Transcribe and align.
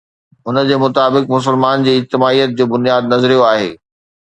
هن 0.45 0.61
جي 0.69 0.77
مطابق، 0.83 1.29
مسلمان 1.35 1.85
جي 1.89 1.95
اجتماعيت 1.99 2.57
جو 2.61 2.69
بنياد 2.75 3.13
نظريو 3.15 3.49
آهي. 3.53 3.73